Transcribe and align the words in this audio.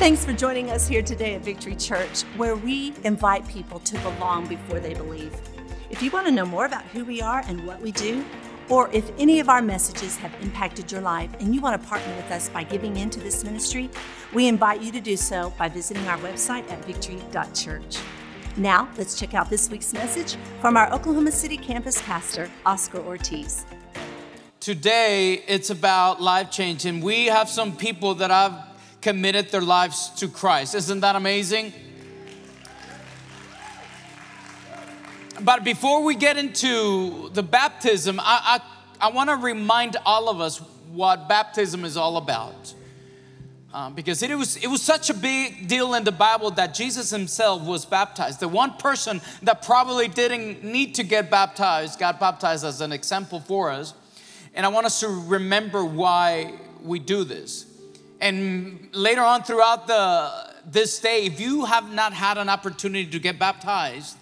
Thanks 0.00 0.24
for 0.24 0.32
joining 0.32 0.70
us 0.70 0.88
here 0.88 1.02
today 1.02 1.34
at 1.34 1.42
Victory 1.42 1.76
Church, 1.76 2.22
where 2.38 2.56
we 2.56 2.94
invite 3.04 3.46
people 3.46 3.80
to 3.80 3.98
belong 3.98 4.46
before 4.46 4.80
they 4.80 4.94
believe. 4.94 5.38
If 5.90 6.02
you 6.02 6.10
want 6.10 6.26
to 6.26 6.32
know 6.32 6.46
more 6.46 6.64
about 6.64 6.84
who 6.84 7.04
we 7.04 7.20
are 7.20 7.44
and 7.46 7.66
what 7.66 7.82
we 7.82 7.92
do, 7.92 8.24
or 8.70 8.88
if 8.94 9.12
any 9.18 9.40
of 9.40 9.50
our 9.50 9.60
messages 9.60 10.16
have 10.16 10.34
impacted 10.40 10.90
your 10.90 11.02
life 11.02 11.28
and 11.38 11.54
you 11.54 11.60
want 11.60 11.78
to 11.78 11.86
partner 11.86 12.16
with 12.16 12.30
us 12.30 12.48
by 12.48 12.64
giving 12.64 12.96
into 12.96 13.20
this 13.20 13.44
ministry, 13.44 13.90
we 14.32 14.48
invite 14.48 14.80
you 14.80 14.90
to 14.90 15.02
do 15.02 15.18
so 15.18 15.52
by 15.58 15.68
visiting 15.68 16.08
our 16.08 16.16
website 16.20 16.66
at 16.72 16.82
victory.church. 16.86 17.98
Now, 18.56 18.88
let's 18.96 19.20
check 19.20 19.34
out 19.34 19.50
this 19.50 19.68
week's 19.68 19.92
message 19.92 20.36
from 20.62 20.78
our 20.78 20.90
Oklahoma 20.94 21.30
City 21.30 21.58
campus 21.58 22.00
pastor, 22.00 22.50
Oscar 22.64 23.00
Ortiz. 23.00 23.66
Today, 24.60 25.44
it's 25.46 25.68
about 25.68 26.22
life 26.22 26.50
change, 26.50 26.86
and 26.86 27.02
we 27.02 27.26
have 27.26 27.50
some 27.50 27.76
people 27.76 28.14
that 28.14 28.30
I've 28.30 28.69
committed 29.00 29.50
their 29.50 29.60
lives 29.60 30.10
to 30.16 30.28
Christ. 30.28 30.74
Isn't 30.74 31.00
that 31.00 31.16
amazing? 31.16 31.72
But 35.40 35.64
before 35.64 36.02
we 36.02 36.14
get 36.14 36.36
into 36.36 37.30
the 37.30 37.42
baptism, 37.42 38.20
I, 38.20 38.60
I, 39.00 39.06
I 39.06 39.10
want 39.10 39.30
to 39.30 39.36
remind 39.36 39.96
all 40.04 40.28
of 40.28 40.40
us 40.40 40.58
what 40.92 41.28
baptism 41.28 41.84
is 41.84 41.96
all 41.96 42.18
about. 42.18 42.74
Um, 43.72 43.94
because 43.94 44.22
it 44.22 44.34
was, 44.36 44.56
it 44.56 44.66
was 44.66 44.82
such 44.82 45.10
a 45.10 45.14
big 45.14 45.68
deal 45.68 45.94
in 45.94 46.02
the 46.02 46.12
Bible 46.12 46.50
that 46.52 46.74
Jesus 46.74 47.10
himself 47.10 47.62
was 47.62 47.86
baptized. 47.86 48.40
The 48.40 48.48
one 48.48 48.72
person 48.74 49.20
that 49.42 49.62
probably 49.62 50.08
didn't 50.08 50.64
need 50.64 50.96
to 50.96 51.04
get 51.04 51.30
baptized 51.30 52.00
got 52.00 52.18
baptized 52.18 52.64
as 52.64 52.80
an 52.80 52.90
example 52.90 53.38
for 53.38 53.70
us. 53.70 53.94
And 54.54 54.66
I 54.66 54.70
want 54.70 54.86
us 54.86 55.00
to 55.00 55.08
remember 55.08 55.84
why 55.84 56.54
we 56.82 56.98
do 56.98 57.22
this. 57.22 57.69
And 58.20 58.88
later 58.92 59.22
on 59.22 59.42
throughout 59.42 59.86
the 59.86 60.50
this 60.66 60.98
day, 60.98 61.24
if 61.24 61.40
you 61.40 61.64
have 61.64 61.90
not 61.92 62.12
had 62.12 62.36
an 62.36 62.48
opportunity 62.48 63.06
to 63.06 63.18
get 63.18 63.38
baptized, 63.38 64.16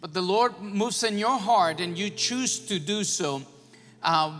but 0.00 0.12
the 0.12 0.20
Lord 0.20 0.60
moves 0.60 1.02
in 1.02 1.18
your 1.18 1.38
heart 1.38 1.80
and 1.80 1.96
you 1.96 2.10
choose 2.10 2.58
to 2.66 2.78
do 2.78 3.02
so, 3.04 3.42
uh, 4.02 4.38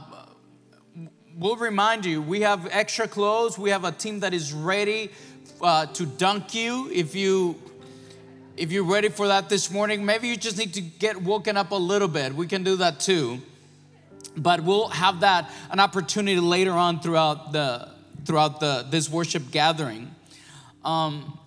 we'll 1.38 1.56
remind 1.56 2.04
you 2.04 2.20
we 2.20 2.42
have 2.42 2.68
extra 2.70 3.08
clothes. 3.08 3.58
We 3.58 3.70
have 3.70 3.84
a 3.84 3.92
team 3.92 4.20
that 4.20 4.34
is 4.34 4.52
ready 4.52 5.10
uh, 5.62 5.86
to 5.86 6.06
dunk 6.06 6.54
you 6.54 6.90
if 6.92 7.14
you 7.14 7.60
if 8.56 8.70
you're 8.70 8.84
ready 8.84 9.08
for 9.08 9.28
that 9.28 9.48
this 9.48 9.70
morning. 9.70 10.04
Maybe 10.04 10.28
you 10.28 10.36
just 10.36 10.58
need 10.58 10.74
to 10.74 10.82
get 10.82 11.22
woken 11.22 11.56
up 11.56 11.70
a 11.70 11.76
little 11.76 12.08
bit. 12.08 12.34
We 12.34 12.46
can 12.46 12.62
do 12.62 12.76
that 12.76 13.00
too. 13.00 13.40
But 14.36 14.62
we'll 14.62 14.88
have 14.88 15.20
that 15.20 15.50
an 15.70 15.80
opportunity 15.80 16.38
later 16.38 16.72
on 16.72 17.00
throughout 17.00 17.52
the 17.52 17.88
throughout 18.24 18.60
the, 18.60 18.86
this 18.90 19.08
worship 19.08 19.50
gathering. 19.50 20.14
Um, 20.84 21.38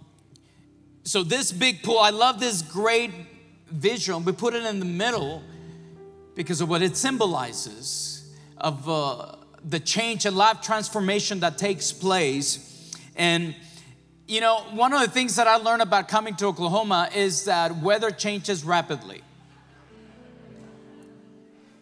so, 1.04 1.24
this 1.24 1.52
big 1.52 1.84
pool, 1.84 2.00
I 2.00 2.12
love 2.12 2.40
this 2.40 2.62
great 2.62 3.12
visual. 3.70 4.20
We 4.20 4.32
put 4.32 4.54
it 4.54 4.66
in 4.66 4.80
the 4.80 4.86
middle 4.86 5.44
because 6.36 6.62
of 6.62 6.70
what 6.70 6.82
it 6.82 6.96
symbolizes 6.96 8.34
of 8.58 8.88
uh, 8.90 9.36
the 9.64 9.80
change 9.80 10.26
and 10.26 10.36
life 10.36 10.62
transformation 10.62 11.40
that 11.42 11.58
takes 11.58 11.92
place. 11.92 12.92
And, 13.16 13.56
you 14.28 14.42
know, 14.42 14.60
one 14.72 14.94
of 14.94 15.02
the 15.02 15.10
things 15.10 15.36
that 15.36 15.48
I 15.48 15.58
learned 15.58 15.82
about 15.82 16.08
coming 16.08 16.36
to 16.38 16.46
Oklahoma 16.46 17.10
is 17.14 17.46
that 17.46 17.78
weather 17.78 18.12
changes 18.12 18.64
rapidly. 18.64 19.22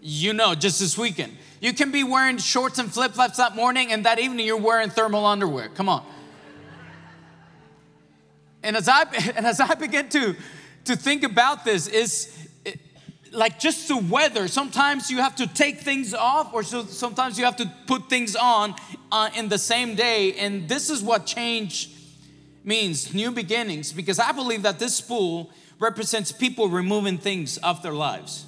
You 0.01 0.33
know, 0.33 0.55
just 0.55 0.79
this 0.79 0.97
weekend. 0.97 1.37
You 1.61 1.73
can 1.73 1.91
be 1.91 2.03
wearing 2.03 2.39
shorts 2.39 2.79
and 2.79 2.91
flip 2.91 3.13
flops 3.13 3.37
that 3.37 3.55
morning, 3.55 3.91
and 3.91 4.03
that 4.05 4.17
evening 4.17 4.47
you're 4.47 4.57
wearing 4.57 4.89
thermal 4.89 5.27
underwear. 5.27 5.69
Come 5.69 5.89
on. 5.89 6.03
And 8.63 8.75
as 8.75 8.89
I 8.89 9.03
and 9.35 9.45
as 9.45 9.59
I 9.59 9.75
begin 9.75 10.09
to 10.09 10.35
to 10.85 10.95
think 10.95 11.23
about 11.23 11.63
this, 11.63 11.87
is 11.87 12.35
like 13.31 13.59
just 13.59 13.87
the 13.87 13.97
weather. 13.97 14.47
Sometimes 14.47 15.11
you 15.11 15.19
have 15.19 15.35
to 15.35 15.45
take 15.45 15.81
things 15.81 16.15
off, 16.15 16.51
or 16.51 16.63
so, 16.63 16.83
sometimes 16.85 17.37
you 17.37 17.45
have 17.45 17.57
to 17.57 17.71
put 17.85 18.09
things 18.09 18.35
on 18.35 18.73
uh, 19.11 19.29
in 19.37 19.47
the 19.47 19.59
same 19.59 19.93
day. 19.93 20.33
And 20.33 20.67
this 20.67 20.89
is 20.89 21.03
what 21.03 21.27
change 21.27 21.91
means: 22.63 23.13
new 23.13 23.29
beginnings. 23.29 23.93
Because 23.93 24.17
I 24.17 24.31
believe 24.31 24.63
that 24.63 24.79
this 24.79 24.95
spool 24.95 25.51
represents 25.79 26.31
people 26.31 26.69
removing 26.69 27.19
things 27.19 27.59
off 27.61 27.83
their 27.83 27.93
lives. 27.93 28.47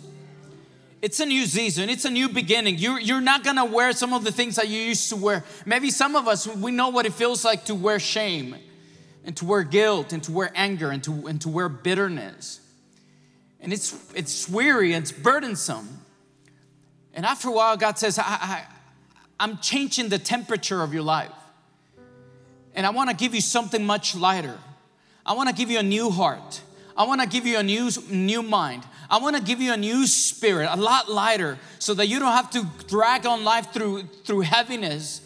It's 1.03 1.19
a 1.19 1.25
new 1.25 1.45
season. 1.47 1.89
It's 1.89 2.05
a 2.05 2.09
new 2.09 2.29
beginning. 2.29 2.77
You're, 2.77 2.97
you're 2.97 3.19
not 3.19 3.43
gonna 3.43 3.65
wear 3.65 3.91
some 3.91 4.13
of 4.13 4.23
the 4.23 4.31
things 4.31 4.55
that 4.55 4.69
you 4.69 4.79
used 4.79 5.09
to 5.09 5.17
wear. 5.17 5.43
Maybe 5.65 5.91
some 5.91 6.15
of 6.15 6.29
us, 6.29 6.47
we 6.47 6.71
know 6.71 6.87
what 6.87 7.05
it 7.05 7.11
feels 7.11 7.43
like 7.43 7.65
to 7.65 7.75
wear 7.75 7.99
shame 7.99 8.55
and 9.25 9.35
to 9.35 9.43
wear 9.43 9.63
guilt 9.63 10.13
and 10.13 10.23
to 10.23 10.31
wear 10.31 10.49
anger 10.55 10.91
and 10.91 11.03
to, 11.03 11.27
and 11.27 11.41
to 11.41 11.49
wear 11.49 11.67
bitterness. 11.67 12.61
And 13.59 13.73
it's, 13.73 14.13
it's 14.15 14.47
weary 14.47 14.93
and 14.93 15.03
it's 15.03 15.11
burdensome. 15.11 15.89
And 17.13 17.25
after 17.25 17.49
a 17.49 17.51
while, 17.51 17.75
God 17.75 17.99
says, 17.99 18.17
I, 18.17 18.23
I, 18.23 18.65
I'm 19.41 19.57
changing 19.57 20.07
the 20.07 20.19
temperature 20.19 20.81
of 20.81 20.93
your 20.93 21.03
life. 21.03 21.33
And 22.75 22.85
I 22.85 22.91
wanna 22.91 23.13
give 23.13 23.35
you 23.35 23.41
something 23.41 23.85
much 23.85 24.15
lighter. 24.15 24.57
I 25.25 25.33
wanna 25.33 25.51
give 25.51 25.69
you 25.69 25.79
a 25.79 25.83
new 25.83 26.11
heart. 26.11 26.61
I 26.95 27.05
wanna 27.05 27.27
give 27.27 27.45
you 27.45 27.57
a 27.57 27.63
new, 27.63 27.89
new 28.09 28.41
mind. 28.41 28.85
I 29.13 29.17
want 29.17 29.35
to 29.35 29.43
give 29.43 29.61
you 29.61 29.71
a 29.73 29.77
new 29.77 30.07
spirit, 30.07 30.67
a 30.71 30.75
lot 30.75 31.07
lighter, 31.07 31.59
so 31.77 31.93
that 31.93 32.07
you 32.07 32.17
don't 32.17 32.31
have 32.31 32.49
to 32.49 32.67
drag 32.87 33.27
on 33.27 33.43
life 33.43 33.71
through, 33.71 34.07
through 34.25 34.39
heaviness. 34.39 35.21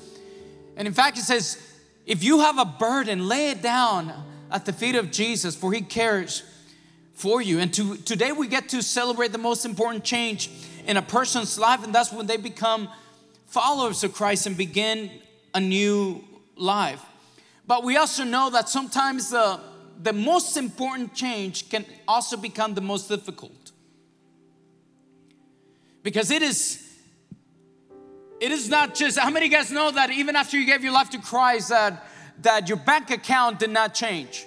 And 0.75 0.85
in 0.85 0.93
fact, 0.93 1.17
it 1.17 1.21
says, 1.21 1.57
if 2.05 2.21
you 2.21 2.41
have 2.41 2.59
a 2.59 2.65
burden, 2.65 3.29
lay 3.29 3.51
it 3.51 3.61
down 3.61 4.11
at 4.51 4.65
the 4.65 4.73
feet 4.73 4.95
of 4.95 5.09
Jesus, 5.09 5.55
for 5.55 5.71
he 5.71 5.79
cares 5.79 6.43
for 7.13 7.41
you. 7.41 7.59
And 7.59 7.73
to, 7.75 7.95
today 7.95 8.33
we 8.33 8.49
get 8.49 8.67
to 8.69 8.83
celebrate 8.83 9.31
the 9.31 9.37
most 9.37 9.63
important 9.63 10.03
change 10.03 10.49
in 10.85 10.97
a 10.97 11.01
person's 11.01 11.57
life, 11.57 11.85
and 11.85 11.95
that's 11.95 12.11
when 12.11 12.25
they 12.25 12.35
become 12.35 12.89
followers 13.45 14.03
of 14.03 14.11
Christ 14.11 14.47
and 14.47 14.57
begin 14.57 15.09
a 15.53 15.61
new 15.61 16.25
life. 16.57 17.05
But 17.65 17.85
we 17.85 17.95
also 17.95 18.25
know 18.25 18.49
that 18.49 18.67
sometimes 18.67 19.29
the, 19.29 19.61
the 20.03 20.11
most 20.11 20.57
important 20.57 21.15
change 21.15 21.69
can 21.69 21.85
also 22.05 22.35
become 22.35 22.73
the 22.73 22.81
most 22.81 23.07
difficult 23.07 23.53
because 26.03 26.31
it 26.31 26.41
is 26.41 26.83
it 28.39 28.51
is 28.51 28.69
not 28.69 28.93
just 28.93 29.17
how 29.17 29.29
many 29.29 29.49
guys 29.49 29.71
know 29.71 29.89
that 29.89 30.11
even 30.11 30.35
after 30.35 30.57
you 30.57 30.65
gave 30.65 30.83
your 30.83 30.93
life 30.93 31.09
to 31.09 31.19
christ 31.19 31.69
that 31.69 32.07
that 32.41 32.67
your 32.67 32.77
bank 32.77 33.09
account 33.09 33.59
did 33.59 33.69
not 33.69 33.93
change? 33.93 34.45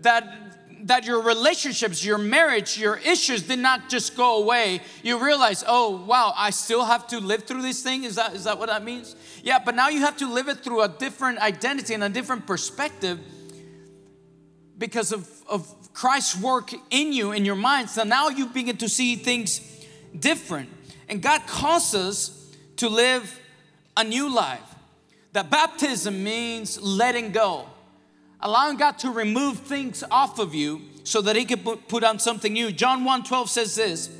That 0.00 0.40
that 0.82 1.06
your 1.06 1.22
relationships 1.22 2.04
your 2.04 2.18
marriage 2.18 2.76
your 2.76 2.96
issues 2.98 3.42
did 3.42 3.58
not 3.58 3.88
just 3.88 4.16
go 4.16 4.42
away. 4.42 4.82
You 5.02 5.24
realize 5.24 5.64
oh 5.66 6.04
wow 6.04 6.34
i 6.36 6.50
still 6.50 6.84
have 6.84 7.06
to 7.08 7.20
live 7.20 7.44
through 7.44 7.62
this 7.62 7.82
thing? 7.82 8.04
Is 8.04 8.16
that 8.16 8.34
is 8.34 8.44
that 8.44 8.58
what 8.58 8.68
that 8.68 8.84
means? 8.84 9.16
Yeah 9.42 9.58
but 9.58 9.74
now 9.74 9.88
you 9.88 10.00
have 10.00 10.18
to 10.18 10.30
live 10.30 10.48
it 10.48 10.58
through 10.58 10.82
a 10.82 10.88
different 10.88 11.38
identity 11.38 11.94
and 11.94 12.04
a 12.04 12.10
different 12.10 12.46
perspective 12.46 13.18
because 14.76 15.12
of, 15.12 15.28
of 15.48 15.66
christ's 15.94 16.38
work 16.38 16.72
in 16.90 17.12
you 17.14 17.32
in 17.32 17.46
your 17.46 17.56
mind. 17.56 17.88
So 17.88 18.04
now 18.04 18.28
you 18.28 18.46
begin 18.46 18.76
to 18.78 18.88
see 18.88 19.16
things 19.16 19.60
different. 20.18 20.70
And 21.08 21.22
God 21.22 21.46
calls 21.46 21.94
us 21.94 22.50
to 22.76 22.88
live 22.88 23.40
a 23.96 24.04
new 24.04 24.34
life. 24.34 24.74
That 25.32 25.50
baptism 25.50 26.22
means 26.22 26.80
letting 26.80 27.32
go, 27.32 27.66
allowing 28.40 28.76
God 28.76 28.98
to 29.00 29.10
remove 29.10 29.58
things 29.60 30.04
off 30.10 30.38
of 30.38 30.54
you 30.54 30.82
so 31.02 31.20
that 31.22 31.36
He 31.36 31.44
can 31.44 31.58
put 31.58 32.04
on 32.04 32.18
something 32.18 32.52
new. 32.52 32.70
John 32.70 33.04
1 33.04 33.24
12 33.24 33.50
says 33.50 33.74
this, 33.74 34.10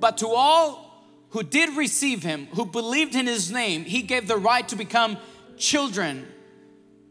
but 0.00 0.18
to 0.18 0.28
all 0.28 0.88
who 1.30 1.42
did 1.42 1.76
receive 1.76 2.22
Him, 2.22 2.46
who 2.52 2.64
believed 2.64 3.14
in 3.14 3.26
His 3.26 3.50
name, 3.52 3.84
He 3.84 4.02
gave 4.02 4.26
the 4.26 4.36
right 4.36 4.68
to 4.68 4.76
become 4.76 5.16
children 5.56 6.26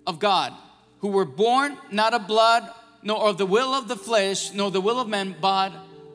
of 0.06 0.19
God, 0.19 0.53
who 1.00 1.09
were 1.09 1.25
born 1.25 1.77
not 1.91 2.13
of 2.13 2.27
blood, 2.27 2.69
nor 3.03 3.30
of 3.30 3.38
the 3.38 3.45
will 3.45 3.73
of 3.73 3.88
the 3.88 3.95
flesh, 3.95 4.53
nor 4.53 4.71
the 4.71 4.81
will 4.81 5.00
of 5.00 5.07
man, 5.07 5.35
but 5.39 5.71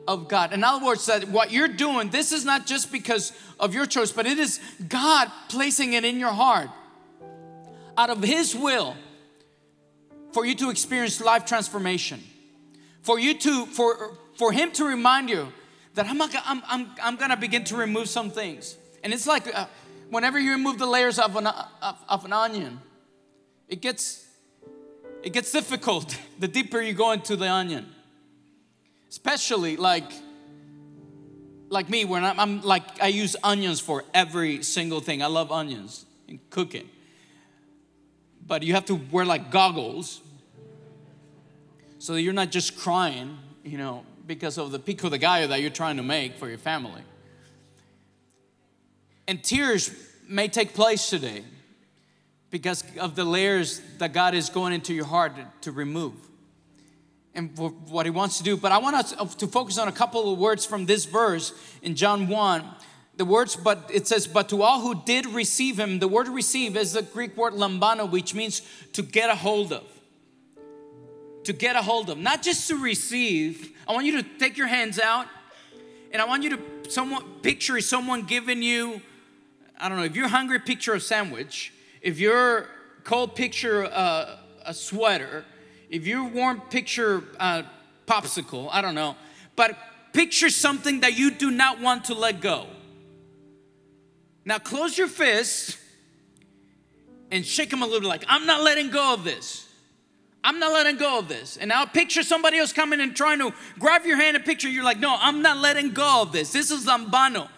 of 0.07 0.27
God. 0.27 0.53
In 0.53 0.63
other 0.63 0.85
words, 0.85 1.05
that 1.05 1.27
what 1.29 1.51
you're 1.51 1.67
doing, 1.67 2.09
this 2.09 2.31
is 2.31 2.45
not 2.45 2.65
just 2.65 2.91
because 2.91 3.31
of 3.59 3.73
your 3.73 3.85
choice, 3.85 4.11
but 4.11 4.25
it 4.25 4.37
is 4.37 4.59
God 4.87 5.31
placing 5.49 5.93
it 5.93 6.03
in 6.03 6.19
your 6.19 6.31
heart 6.31 6.69
out 7.97 8.09
of 8.09 8.23
His 8.23 8.55
will 8.55 8.95
for 10.33 10.45
you 10.45 10.55
to 10.55 10.69
experience 10.69 11.21
life 11.21 11.45
transformation. 11.45 12.21
For 13.01 13.19
you 13.19 13.33
to, 13.39 13.65
for, 13.67 14.17
for 14.37 14.51
Him 14.51 14.71
to 14.73 14.85
remind 14.85 15.29
you 15.29 15.51
that 15.93 16.07
I'm, 16.07 16.17
not, 16.17 16.35
I'm, 16.45 16.61
I'm, 16.67 16.91
I'm 17.01 17.15
gonna 17.15 17.37
begin 17.37 17.63
to 17.65 17.75
remove 17.75 18.09
some 18.09 18.29
things. 18.29 18.75
And 19.03 19.13
it's 19.13 19.27
like 19.27 19.53
uh, 19.53 19.67
whenever 20.09 20.39
you 20.39 20.51
remove 20.51 20.79
the 20.79 20.85
layers 20.85 21.19
of 21.19 21.35
an, 21.35 21.47
of, 21.47 22.03
of 22.09 22.25
an 22.25 22.33
onion, 22.33 22.79
it 23.67 23.81
gets, 23.81 24.25
it 25.21 25.33
gets 25.33 25.51
difficult 25.51 26.17
the 26.39 26.47
deeper 26.47 26.81
you 26.81 26.93
go 26.93 27.11
into 27.11 27.35
the 27.35 27.49
onion 27.49 27.93
especially 29.13 29.77
like 29.77 30.11
like 31.69 31.87
me 31.87 32.03
when 32.03 32.25
I'm, 32.25 32.39
I'm, 32.39 32.61
like 32.61 32.83
i 32.99 33.07
use 33.07 33.35
onions 33.43 33.79
for 33.79 34.03
every 34.11 34.63
single 34.63 35.01
thing. 35.01 35.21
I 35.21 35.27
love 35.27 35.51
onions 35.51 36.07
and 36.27 36.39
cooking 36.49 36.89
but 38.47 38.63
you 38.63 38.73
have 38.73 38.85
to 38.85 38.95
wear 38.95 39.23
like 39.23 39.51
goggles 39.51 40.19
so 41.99 42.13
that 42.13 42.21
you're 42.21 42.33
not 42.33 42.49
just 42.49 42.75
crying, 42.75 43.37
you 43.63 43.77
know, 43.77 44.03
because 44.25 44.57
of 44.57 44.71
the 44.71 44.79
pico 44.79 45.09
de 45.09 45.19
gallo 45.19 45.45
that 45.45 45.61
you're 45.61 45.69
trying 45.69 45.97
to 45.97 46.03
make 46.03 46.35
for 46.37 46.49
your 46.49 46.57
family. 46.57 47.03
And 49.27 49.43
tears 49.43 49.91
may 50.27 50.47
take 50.47 50.73
place 50.73 51.09
today 51.09 51.43
because 52.49 52.83
of 52.99 53.15
the 53.15 53.23
layers 53.23 53.79
that 53.99 54.11
God 54.11 54.33
is 54.33 54.49
going 54.49 54.73
into 54.73 54.91
your 54.91 55.05
heart 55.05 55.33
to 55.61 55.71
remove 55.71 56.15
and 57.35 57.57
what 57.57 58.05
He 58.05 58.09
wants 58.09 58.37
to 58.37 58.43
do. 58.43 58.57
But 58.57 58.71
I 58.71 58.77
want 58.77 58.95
us 58.95 59.13
uh, 59.17 59.25
to 59.25 59.47
focus 59.47 59.77
on 59.77 59.87
a 59.87 59.91
couple 59.91 60.31
of 60.31 60.39
words 60.39 60.65
from 60.65 60.85
this 60.85 61.05
verse 61.05 61.53
in 61.81 61.95
John 61.95 62.27
1 62.27 62.63
the 63.15 63.25
words, 63.25 63.55
but 63.55 63.89
it 63.93 64.07
says, 64.07 64.25
but 64.25 64.49
to 64.49 64.63
all 64.63 64.81
who 64.81 64.95
did 65.05 65.27
receive 65.27 65.79
him, 65.79 65.99
the 65.99 66.07
word 66.07 66.27
receive 66.27 66.75
is 66.75 66.93
the 66.93 67.03
Greek 67.03 67.37
word 67.37 67.53
lambano, 67.53 68.09
which 68.09 68.33
means 68.33 68.63
to 68.93 69.03
get 69.03 69.29
a 69.29 69.35
hold 69.35 69.71
of. 69.71 69.83
To 71.43 71.53
get 71.53 71.75
a 71.75 71.81
hold 71.81 72.09
of, 72.09 72.17
not 72.17 72.41
just 72.41 72.67
to 72.69 72.77
receive. 72.77 73.77
I 73.87 73.93
want 73.93 74.05
you 74.05 74.21
to 74.21 74.27
take 74.39 74.57
your 74.57 74.67
hands 74.67 74.97
out 74.97 75.27
and 76.11 76.21
I 76.21 76.25
want 76.25 76.43
you 76.43 76.51
to 76.51 76.59
someone 76.89 77.23
picture 77.41 77.79
someone 77.81 78.23
giving 78.23 78.63
you, 78.63 79.01
I 79.79 79.89
don't 79.89 79.97
know, 79.97 80.05
if 80.05 80.15
you're 80.15 80.29
hungry, 80.29 80.59
picture 80.59 80.93
a 80.93 80.99
sandwich. 80.99 81.73
If 82.01 82.19
you're 82.19 82.67
cold, 83.03 83.35
picture 83.35 83.83
a, 83.83 84.39
a 84.65 84.73
sweater. 84.73 85.45
If 85.93 86.07
you're 86.07 86.23
warm, 86.23 86.59
picture 86.71 87.23
a 87.39 87.65
popsicle. 88.07 88.67
I 88.71 88.81
don't 88.81 88.95
know. 88.95 89.15
But 89.55 89.77
picture 90.11 90.49
something 90.49 91.01
that 91.01 91.15
you 91.15 91.29
do 91.29 91.51
not 91.51 91.79
want 91.79 92.05
to 92.05 92.15
let 92.15 92.41
go. 92.41 92.65
Now 94.43 94.57
close 94.57 94.97
your 94.97 95.07
fists 95.07 95.77
and 97.29 97.45
shake 97.45 97.69
them 97.69 97.83
a 97.83 97.85
little 97.85 98.09
like, 98.09 98.25
I'm 98.27 98.47
not 98.47 98.63
letting 98.63 98.89
go 98.89 99.13
of 99.13 99.23
this. 99.23 99.69
I'm 100.43 100.57
not 100.57 100.73
letting 100.73 100.97
go 100.97 101.19
of 101.19 101.27
this. 101.27 101.57
And 101.57 101.69
now 101.69 101.85
picture 101.85 102.23
somebody 102.23 102.57
else 102.57 102.73
coming 102.73 102.99
and 102.99 103.15
trying 103.15 103.37
to 103.37 103.53
grab 103.77 104.03
your 104.03 104.17
hand 104.17 104.35
and 104.35 104.43
picture 104.43 104.67
you're 104.67 104.83
like, 104.83 104.99
no, 104.99 105.15
I'm 105.19 105.43
not 105.43 105.59
letting 105.59 105.91
go 105.91 106.23
of 106.23 106.31
this. 106.31 106.51
This 106.51 106.71
is 106.71 106.87
lambano. 106.87 107.49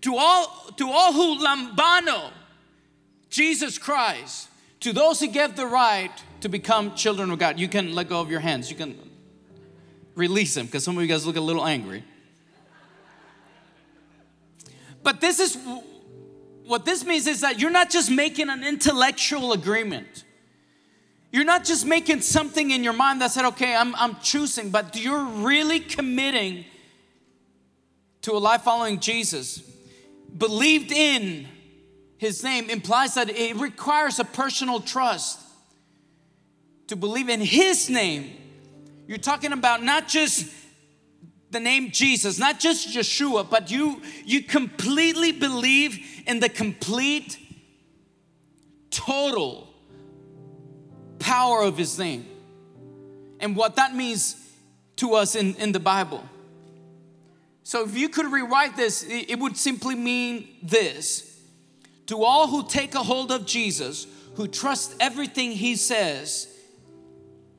To 0.00 0.16
all, 0.16 0.72
to 0.78 0.90
all 0.90 1.12
who 1.12 1.44
lambano, 1.44 2.30
Jesus 3.28 3.76
Christ, 3.76 4.48
to 4.80 4.94
those 4.94 5.20
who 5.20 5.28
get 5.28 5.54
the 5.54 5.66
right 5.66 6.10
to 6.44 6.50
become 6.50 6.94
children 6.94 7.30
of 7.30 7.38
God, 7.38 7.58
you 7.58 7.68
can 7.68 7.94
let 7.94 8.10
go 8.10 8.20
of 8.20 8.30
your 8.30 8.40
hands. 8.40 8.70
You 8.70 8.76
can 8.76 8.98
release 10.14 10.52
them 10.52 10.66
because 10.66 10.84
some 10.84 10.94
of 10.94 11.02
you 11.02 11.08
guys 11.08 11.24
look 11.26 11.36
a 11.36 11.40
little 11.40 11.64
angry. 11.64 12.04
But 15.02 15.22
this 15.22 15.40
is 15.40 15.56
what 16.66 16.84
this 16.84 17.02
means 17.02 17.26
is 17.26 17.40
that 17.40 17.60
you're 17.60 17.70
not 17.70 17.88
just 17.88 18.10
making 18.10 18.50
an 18.50 18.62
intellectual 18.62 19.54
agreement. 19.54 20.24
You're 21.32 21.46
not 21.46 21.64
just 21.64 21.86
making 21.86 22.20
something 22.20 22.72
in 22.72 22.84
your 22.84 22.92
mind 22.92 23.22
that 23.22 23.30
said, 23.30 23.46
okay, 23.46 23.74
I'm, 23.74 23.94
I'm 23.94 24.16
choosing, 24.20 24.68
but 24.68 24.96
you're 24.96 25.24
really 25.24 25.80
committing 25.80 26.66
to 28.20 28.32
a 28.32 28.38
life 28.38 28.60
following 28.60 29.00
Jesus. 29.00 29.62
Believed 30.36 30.92
in 30.92 31.48
his 32.18 32.44
name 32.44 32.68
implies 32.68 33.14
that 33.14 33.30
it 33.30 33.56
requires 33.56 34.18
a 34.18 34.24
personal 34.24 34.80
trust. 34.80 35.40
To 36.88 36.96
believe 36.96 37.28
in 37.28 37.40
his 37.40 37.88
name, 37.88 38.30
you're 39.06 39.18
talking 39.18 39.52
about 39.52 39.82
not 39.82 40.08
just 40.08 40.52
the 41.50 41.60
name 41.60 41.90
Jesus, 41.90 42.38
not 42.38 42.60
just 42.60 42.88
Yeshua, 42.88 43.48
but 43.48 43.70
you 43.70 44.02
you 44.24 44.42
completely 44.42 45.32
believe 45.32 46.22
in 46.26 46.40
the 46.40 46.48
complete 46.48 47.38
total 48.90 49.68
power 51.18 51.62
of 51.62 51.78
his 51.78 51.98
name 51.98 52.26
and 53.40 53.56
what 53.56 53.76
that 53.76 53.94
means 53.94 54.36
to 54.96 55.14
us 55.14 55.34
in, 55.34 55.54
in 55.56 55.72
the 55.72 55.80
Bible. 55.80 56.22
So 57.62 57.84
if 57.84 57.96
you 57.96 58.10
could 58.10 58.30
rewrite 58.30 58.76
this, 58.76 59.04
it 59.08 59.38
would 59.38 59.56
simply 59.56 59.94
mean 59.94 60.48
this. 60.62 61.30
To 62.06 62.22
all 62.22 62.46
who 62.46 62.68
take 62.68 62.94
a 62.94 63.02
hold 63.02 63.32
of 63.32 63.46
Jesus, 63.46 64.06
who 64.34 64.46
trust 64.46 64.94
everything 65.00 65.52
he 65.52 65.74
says 65.76 66.53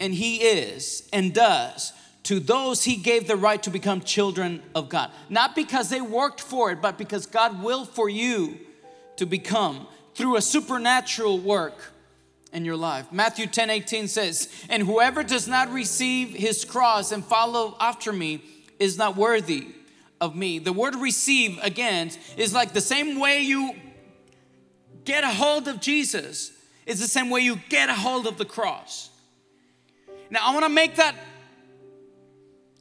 and 0.05 0.13
he 0.13 0.37
is 0.37 1.09
and 1.11 1.33
does, 1.33 1.91
to 2.23 2.39
those 2.39 2.83
he 2.83 2.95
gave 2.95 3.27
the 3.27 3.35
right 3.35 3.61
to 3.63 3.69
become 3.69 4.01
children 4.01 4.61
of 4.73 4.87
God. 4.87 5.11
Not 5.29 5.55
because 5.55 5.89
they 5.89 6.01
worked 6.01 6.39
for 6.39 6.71
it, 6.71 6.81
but 6.81 6.97
because 6.97 7.25
God 7.25 7.61
willed 7.61 7.89
for 7.89 8.07
you 8.07 8.59
to 9.17 9.25
become 9.25 9.87
through 10.13 10.37
a 10.37 10.41
supernatural 10.41 11.39
work 11.39 11.91
in 12.53 12.63
your 12.65 12.77
life. 12.77 13.11
Matthew 13.11 13.47
10 13.47 13.69
18 13.69 14.07
says, 14.07 14.49
And 14.69 14.83
whoever 14.83 15.23
does 15.23 15.47
not 15.47 15.71
receive 15.71 16.29
his 16.29 16.63
cross 16.63 17.11
and 17.11 17.23
follow 17.23 17.75
after 17.79 18.13
me 18.13 18.41
is 18.79 18.97
not 18.97 19.17
worthy 19.17 19.67
of 20.21 20.35
me. 20.35 20.59
The 20.59 20.73
word 20.73 20.95
receive, 20.95 21.59
again, 21.61 22.11
is 22.37 22.53
like 22.53 22.73
the 22.73 22.81
same 22.81 23.19
way 23.19 23.41
you 23.41 23.73
get 25.03 25.23
a 25.23 25.29
hold 25.29 25.67
of 25.67 25.81
Jesus, 25.81 26.51
is 26.85 26.99
the 26.99 27.07
same 27.07 27.29
way 27.29 27.41
you 27.41 27.59
get 27.69 27.89
a 27.89 27.93
hold 27.93 28.25
of 28.27 28.37
the 28.37 28.45
cross. 28.45 29.09
Now, 30.29 30.39
I 30.43 30.53
want 30.53 30.65
to 30.65 30.69
make 30.69 30.95
that 30.95 31.15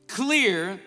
clear 0.08 0.80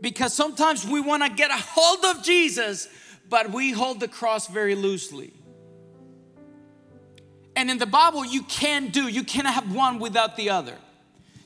because 0.00 0.32
sometimes 0.32 0.86
we 0.86 1.00
want 1.00 1.24
to 1.24 1.30
get 1.30 1.50
a 1.50 1.56
hold 1.56 2.04
of 2.16 2.22
Jesus, 2.22 2.88
but 3.28 3.50
we 3.50 3.72
hold 3.72 4.00
the 4.00 4.08
cross 4.08 4.46
very 4.46 4.74
loosely. 4.74 5.32
And 7.56 7.70
in 7.70 7.78
the 7.78 7.86
Bible, 7.86 8.24
you 8.24 8.42
can't 8.44 8.92
do, 8.92 9.08
you 9.08 9.24
cannot 9.24 9.54
have 9.54 9.74
one 9.74 9.98
without 9.98 10.36
the 10.36 10.50
other. 10.50 10.76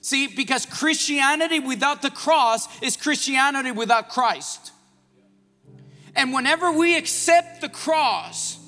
See, 0.02 0.26
because 0.26 0.66
Christianity 0.66 1.60
without 1.60 2.02
the 2.02 2.10
cross 2.10 2.68
is 2.82 2.96
Christianity 2.96 3.70
without 3.70 4.08
Christ. 4.08 4.72
And 6.14 6.34
whenever 6.34 6.70
we 6.72 6.96
accept 6.96 7.60
the 7.60 7.68
cross, 7.68 8.58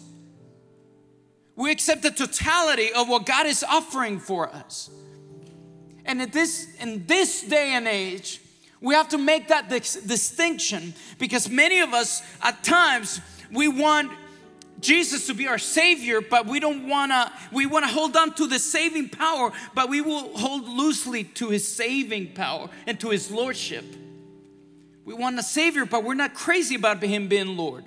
we 1.56 1.70
accept 1.70 2.02
the 2.02 2.10
totality 2.10 2.92
of 2.92 3.08
what 3.08 3.26
God 3.26 3.46
is 3.46 3.62
offering 3.62 4.18
for 4.18 4.48
us. 4.48 4.90
And 6.04 6.20
in 6.20 6.30
this, 6.30 6.68
in 6.80 7.06
this 7.06 7.42
day 7.42 7.72
and 7.72 7.88
age, 7.88 8.40
we 8.80 8.94
have 8.94 9.08
to 9.10 9.18
make 9.18 9.48
that 9.48 9.70
distinction 9.70 10.94
because 11.18 11.48
many 11.48 11.80
of 11.80 11.94
us, 11.94 12.22
at 12.42 12.62
times, 12.62 13.20
we 13.50 13.68
want 13.68 14.12
Jesus 14.80 15.26
to 15.28 15.34
be 15.34 15.48
our 15.48 15.58
Savior, 15.58 16.20
but 16.20 16.46
we 16.46 16.60
don't 16.60 16.86
wanna, 16.86 17.32
we 17.50 17.64
wanna 17.64 17.88
hold 17.88 18.16
on 18.16 18.34
to 18.34 18.46
the 18.46 18.58
saving 18.58 19.08
power, 19.08 19.52
but 19.74 19.88
we 19.88 20.02
will 20.02 20.36
hold 20.36 20.68
loosely 20.68 21.24
to 21.24 21.48
His 21.48 21.66
saving 21.66 22.34
power 22.34 22.68
and 22.86 23.00
to 23.00 23.08
His 23.08 23.30
Lordship. 23.30 23.84
We 25.06 25.14
want 25.14 25.38
a 25.38 25.42
Savior, 25.42 25.86
but 25.86 26.04
we're 26.04 26.14
not 26.14 26.34
crazy 26.34 26.74
about 26.74 27.02
Him 27.02 27.28
being 27.28 27.56
Lord. 27.56 27.84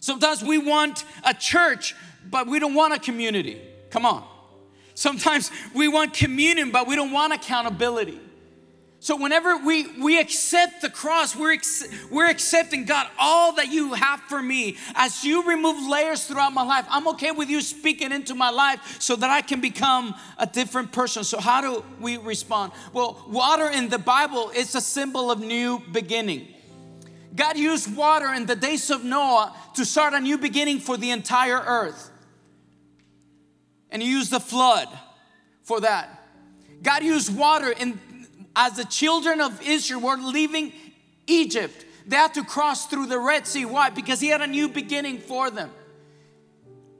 Sometimes 0.00 0.44
we 0.44 0.58
want 0.58 1.04
a 1.24 1.32
church, 1.32 1.94
but 2.28 2.46
we 2.46 2.58
don't 2.58 2.74
want 2.74 2.92
a 2.94 2.98
community. 2.98 3.60
Come 3.90 4.04
on. 4.04 4.35
Sometimes 4.96 5.50
we 5.74 5.88
want 5.88 6.14
communion, 6.14 6.70
but 6.70 6.86
we 6.86 6.96
don't 6.96 7.12
want 7.12 7.34
accountability. 7.34 8.18
So 8.98 9.14
whenever 9.14 9.58
we, 9.58 9.86
we 9.98 10.18
accept 10.18 10.80
the 10.80 10.88
cross, 10.88 11.36
we're, 11.36 11.58
we're 12.10 12.30
accepting 12.30 12.86
God, 12.86 13.06
all 13.18 13.52
that 13.56 13.70
you 13.70 13.92
have 13.92 14.20
for 14.20 14.40
me. 14.40 14.78
As 14.94 15.22
you 15.22 15.46
remove 15.46 15.86
layers 15.86 16.26
throughout 16.26 16.54
my 16.54 16.62
life, 16.62 16.86
I'm 16.88 17.06
okay 17.08 17.30
with 17.30 17.50
you 17.50 17.60
speaking 17.60 18.10
into 18.10 18.34
my 18.34 18.48
life 18.48 18.96
so 18.98 19.16
that 19.16 19.28
I 19.28 19.42
can 19.42 19.60
become 19.60 20.14
a 20.38 20.46
different 20.46 20.92
person. 20.92 21.24
So 21.24 21.40
how 21.40 21.60
do 21.60 21.84
we 22.00 22.16
respond? 22.16 22.72
Well, 22.94 23.22
water 23.28 23.68
in 23.68 23.90
the 23.90 23.98
Bible 23.98 24.48
is 24.48 24.74
a 24.74 24.80
symbol 24.80 25.30
of 25.30 25.40
new 25.40 25.82
beginning. 25.92 26.48
God 27.34 27.58
used 27.58 27.94
water 27.94 28.32
in 28.32 28.46
the 28.46 28.56
days 28.56 28.90
of 28.90 29.04
Noah 29.04 29.54
to 29.74 29.84
start 29.84 30.14
a 30.14 30.20
new 30.20 30.38
beginning 30.38 30.80
for 30.80 30.96
the 30.96 31.10
entire 31.10 31.58
earth 31.58 32.12
and 33.90 34.02
he 34.02 34.10
used 34.10 34.30
the 34.30 34.40
flood 34.40 34.88
for 35.62 35.80
that. 35.80 36.22
God 36.82 37.02
used 37.02 37.36
water 37.36 37.74
and 37.78 37.98
as 38.54 38.76
the 38.76 38.84
children 38.84 39.40
of 39.40 39.60
Israel 39.62 40.00
were 40.00 40.16
leaving 40.16 40.72
Egypt, 41.26 41.84
they 42.06 42.16
had 42.16 42.34
to 42.34 42.44
cross 42.44 42.86
through 42.86 43.06
the 43.06 43.18
Red 43.18 43.46
Sea. 43.46 43.64
Why? 43.64 43.90
Because 43.90 44.20
he 44.20 44.28
had 44.28 44.40
a 44.40 44.46
new 44.46 44.68
beginning 44.68 45.18
for 45.18 45.50
them. 45.50 45.70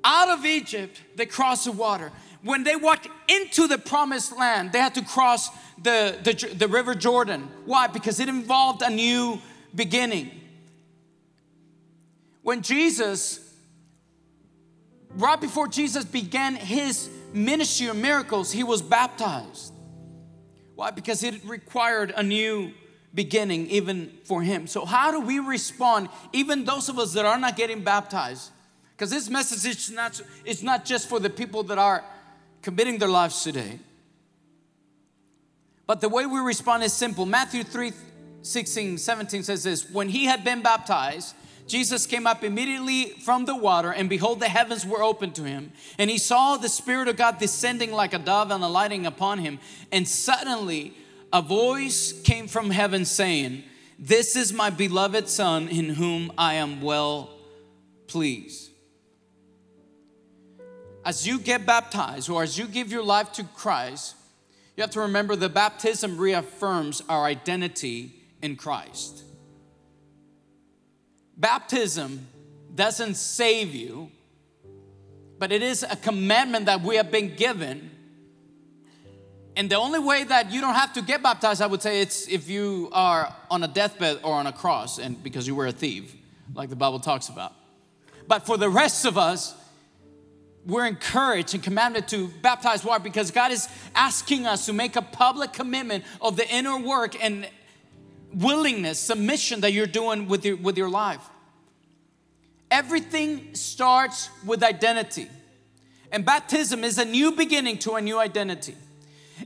Out 0.04 0.28
of 0.28 0.44
Egypt, 0.44 1.00
they 1.16 1.26
crossed 1.26 1.64
the 1.64 1.72
water. 1.72 2.12
When 2.42 2.62
they 2.62 2.76
walked 2.76 3.08
into 3.28 3.66
the 3.66 3.78
promised 3.78 4.36
land, 4.36 4.72
they 4.72 4.78
had 4.78 4.94
to 4.94 5.04
cross 5.04 5.48
the, 5.82 6.18
the, 6.22 6.54
the 6.54 6.68
river 6.68 6.94
Jordan. 6.94 7.48
Why? 7.64 7.86
Because 7.86 8.20
it 8.20 8.28
involved 8.28 8.82
a 8.82 8.90
new 8.90 9.40
beginning. 9.74 10.30
When 12.42 12.62
Jesus 12.62 13.45
right 15.16 15.40
before 15.40 15.68
Jesus 15.68 16.04
began 16.04 16.54
his 16.54 17.10
ministry 17.32 17.88
of 17.88 17.96
miracles, 17.96 18.52
he 18.52 18.62
was 18.62 18.82
baptized. 18.82 19.72
Why? 20.74 20.90
Because 20.90 21.22
it 21.22 21.44
required 21.44 22.12
a 22.16 22.22
new 22.22 22.72
beginning 23.14 23.68
even 23.68 24.12
for 24.24 24.42
him. 24.42 24.66
So, 24.66 24.84
how 24.84 25.10
do 25.10 25.20
we 25.20 25.38
respond, 25.38 26.08
even 26.32 26.64
those 26.64 26.88
of 26.88 26.98
us 26.98 27.14
that 27.14 27.24
are 27.24 27.38
not 27.38 27.56
getting 27.56 27.82
baptized? 27.82 28.50
Because 28.94 29.10
this 29.10 29.28
message 29.28 29.64
is 29.70 29.90
not, 29.90 30.20
is 30.44 30.62
not 30.62 30.84
just 30.84 31.08
for 31.08 31.18
the 31.18 31.30
people 31.30 31.62
that 31.64 31.78
are 31.78 32.04
committing 32.62 32.98
their 32.98 33.08
lives 33.08 33.42
today. 33.42 33.78
But 35.86 36.00
the 36.00 36.08
way 36.08 36.26
we 36.26 36.40
respond 36.40 36.82
is 36.82 36.92
simple. 36.92 37.26
Matthew 37.26 37.62
3 37.62 37.92
16, 38.42 38.98
17 38.98 39.42
says 39.42 39.64
this 39.64 39.90
When 39.90 40.08
he 40.08 40.26
had 40.26 40.44
been 40.44 40.62
baptized, 40.62 41.34
Jesus 41.66 42.06
came 42.06 42.26
up 42.26 42.44
immediately 42.44 43.10
from 43.24 43.44
the 43.44 43.56
water, 43.56 43.92
and 43.92 44.08
behold, 44.08 44.40
the 44.40 44.48
heavens 44.48 44.86
were 44.86 45.02
opened 45.02 45.34
to 45.34 45.42
him. 45.42 45.72
And 45.98 46.08
he 46.08 46.18
saw 46.18 46.56
the 46.56 46.68
Spirit 46.68 47.08
of 47.08 47.16
God 47.16 47.38
descending 47.38 47.92
like 47.92 48.14
a 48.14 48.18
dove 48.18 48.50
and 48.50 48.62
alighting 48.62 49.04
upon 49.04 49.38
him. 49.38 49.58
And 49.90 50.06
suddenly 50.06 50.94
a 51.32 51.42
voice 51.42 52.12
came 52.22 52.46
from 52.46 52.70
heaven 52.70 53.04
saying, 53.04 53.64
This 53.98 54.36
is 54.36 54.52
my 54.52 54.70
beloved 54.70 55.28
Son, 55.28 55.68
in 55.68 55.90
whom 55.90 56.32
I 56.38 56.54
am 56.54 56.80
well 56.80 57.30
pleased. 58.06 58.70
As 61.04 61.26
you 61.26 61.38
get 61.38 61.66
baptized 61.66 62.30
or 62.30 62.42
as 62.42 62.58
you 62.58 62.66
give 62.66 62.90
your 62.90 63.04
life 63.04 63.32
to 63.32 63.44
Christ, 63.44 64.14
you 64.76 64.82
have 64.82 64.90
to 64.90 65.00
remember 65.00 65.36
the 65.36 65.48
baptism 65.48 66.18
reaffirms 66.18 67.02
our 67.08 67.24
identity 67.24 68.22
in 68.42 68.56
Christ. 68.56 69.25
Baptism 71.36 72.26
doesn't 72.74 73.14
save 73.14 73.74
you, 73.74 74.10
but 75.38 75.52
it 75.52 75.62
is 75.62 75.82
a 75.82 75.96
commandment 75.96 76.66
that 76.66 76.82
we 76.82 76.96
have 76.96 77.10
been 77.10 77.34
given. 77.34 77.90
And 79.54 79.70
the 79.70 79.76
only 79.76 79.98
way 79.98 80.24
that 80.24 80.50
you 80.50 80.60
don't 80.60 80.74
have 80.74 80.92
to 80.94 81.02
get 81.02 81.22
baptized, 81.22 81.62
I 81.62 81.66
would 81.66 81.82
say, 81.82 82.00
it's 82.00 82.28
if 82.28 82.48
you 82.48 82.88
are 82.92 83.34
on 83.50 83.62
a 83.62 83.68
deathbed 83.68 84.20
or 84.22 84.34
on 84.34 84.46
a 84.46 84.52
cross, 84.52 84.98
and 84.98 85.22
because 85.22 85.46
you 85.46 85.54
were 85.54 85.66
a 85.66 85.72
thief, 85.72 86.14
like 86.54 86.68
the 86.68 86.76
Bible 86.76 87.00
talks 87.00 87.28
about. 87.28 87.52
But 88.28 88.44
for 88.44 88.56
the 88.56 88.68
rest 88.68 89.04
of 89.04 89.16
us, 89.16 89.54
we're 90.66 90.86
encouraged 90.86 91.54
and 91.54 91.62
commanded 91.62 92.08
to 92.08 92.28
baptize 92.42 92.84
water 92.84 93.02
because 93.02 93.30
God 93.30 93.52
is 93.52 93.68
asking 93.94 94.46
us 94.46 94.66
to 94.66 94.72
make 94.72 94.96
a 94.96 95.02
public 95.02 95.52
commitment 95.52 96.04
of 96.20 96.36
the 96.36 96.48
inner 96.52 96.76
work 96.76 97.22
and 97.22 97.48
willingness, 98.36 98.98
submission 98.98 99.62
that 99.62 99.72
you're 99.72 99.86
doing 99.86 100.28
with 100.28 100.44
your, 100.44 100.56
with 100.56 100.76
your 100.76 100.90
life. 100.90 101.22
Everything 102.70 103.54
starts 103.54 104.30
with 104.44 104.62
identity. 104.62 105.28
And 106.12 106.24
baptism 106.24 106.84
is 106.84 106.98
a 106.98 107.04
new 107.04 107.32
beginning 107.32 107.78
to 107.78 107.94
a 107.94 108.00
new 108.00 108.18
identity. 108.18 108.76